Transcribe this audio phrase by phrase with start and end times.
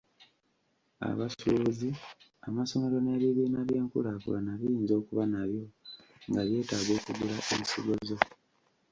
[1.09, 1.89] Abasuubuzi,
[2.47, 5.63] amasomero n’ebibiina by’enkulaakulana biyinza okuba nabyo
[6.29, 8.17] nga byetaaga okugula ensigo zo.